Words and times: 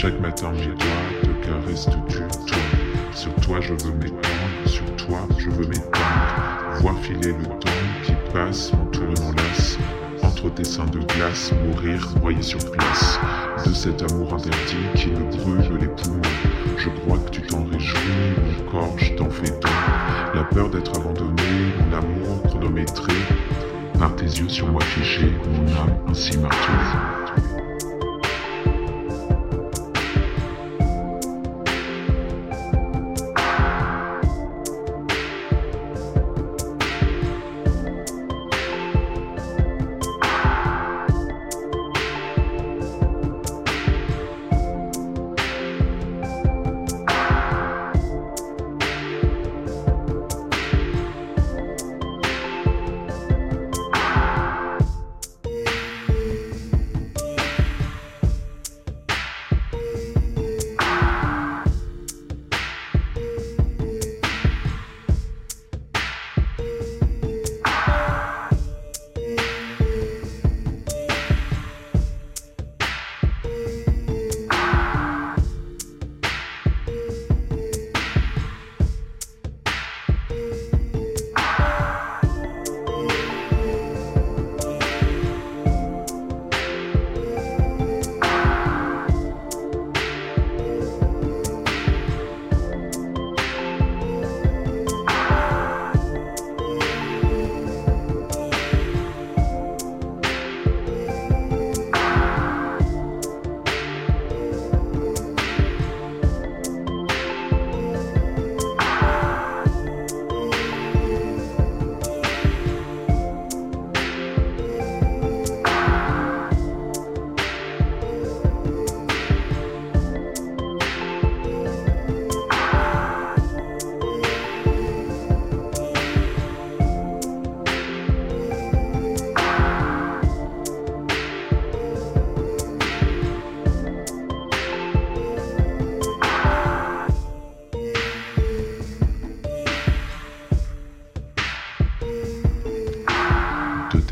J'attends 0.00 0.52
mes 0.52 0.64
doigts, 0.64 0.86
te 1.22 1.46
caresse 1.46 1.84
tout 1.84 2.00
dur, 2.08 2.26
toi. 2.46 2.56
Sur 3.12 3.34
toi 3.34 3.60
je 3.60 3.74
veux 3.74 3.92
m'étendre, 3.92 4.64
sur 4.64 4.96
toi 4.96 5.18
je 5.36 5.50
veux 5.50 5.66
m'étendre. 5.66 6.80
Voir 6.80 6.98
filer 7.02 7.34
le 7.34 7.44
temps 7.44 7.68
qui 8.02 8.12
passe, 8.32 8.72
mon 8.72 9.32
lasse. 9.32 9.76
Entre 10.22 10.48
tes 10.54 10.64
seins 10.64 10.86
de 10.86 11.00
glace, 11.00 11.52
mourir 11.66 12.14
noyé 12.22 12.40
sur 12.40 12.60
place. 12.70 13.20
De 13.66 13.74
cet 13.74 14.10
amour 14.10 14.32
interdit 14.32 14.86
qui 14.94 15.08
me 15.08 15.30
brûle 15.30 15.78
les 15.78 15.88
poumons. 15.88 16.22
Je 16.78 16.88
crois 16.88 17.18
que 17.18 17.30
tu 17.32 17.42
t'en 17.42 17.62
réjouis, 17.64 17.98
mon 18.38 18.70
corps, 18.70 18.94
je 18.96 19.12
t'en 19.16 19.28
fais 19.28 19.50
don. 19.50 19.68
La 20.34 20.44
peur 20.44 20.70
d'être 20.70 20.98
abandonné, 20.98 21.42
mon 21.78 21.98
amour 21.98 22.42
chronométré. 22.44 23.12
Par 23.98 24.16
tes 24.16 24.24
yeux 24.24 24.48
sur 24.48 24.66
moi 24.66 24.80
figés, 24.80 25.34
mon 25.46 25.66
âme 25.72 25.94
ainsi. 26.08 26.38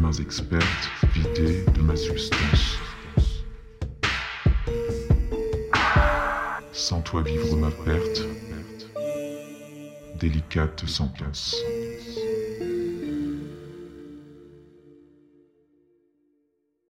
Mains 0.00 0.12
expertes 0.12 0.90
vidées 1.14 1.64
de 1.74 1.82
ma 1.82 1.94
substance. 1.94 2.78
Sans 6.72 7.02
toi 7.02 7.22
vivre 7.22 7.56
ma 7.56 7.70
perte, 7.70 8.22
délicate 10.18 10.86
sentence. 10.86 11.54